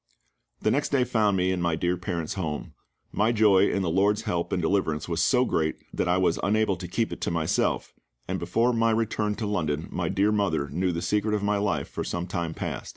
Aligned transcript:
The 0.63 0.71
next 0.71 0.89
day 0.89 1.03
found 1.03 1.37
me 1.37 1.51
in 1.51 1.61
my 1.61 1.75
dear 1.75 1.95
parents' 1.95 2.33
home. 2.33 2.73
My 3.11 3.31
joy 3.31 3.69
in 3.69 3.83
the 3.83 3.89
LORD's 3.91 4.23
help 4.23 4.51
and 4.51 4.59
deliverance 4.59 5.07
was 5.07 5.21
so 5.23 5.45
great 5.45 5.75
that 5.93 6.07
I 6.07 6.17
was 6.17 6.39
unable 6.41 6.75
to 6.77 6.87
keep 6.87 7.13
it 7.13 7.21
to 7.21 7.29
myself, 7.29 7.93
and 8.27 8.39
before 8.39 8.73
my 8.73 8.89
return 8.89 9.35
to 9.35 9.45
London 9.45 9.87
my 9.91 10.09
dear 10.09 10.31
mother 10.31 10.67
knew 10.69 10.91
the 10.91 11.03
secret 11.03 11.35
of 11.35 11.43
my 11.43 11.57
life 11.59 11.87
for 11.87 12.03
some 12.03 12.25
time 12.25 12.55
past. 12.55 12.89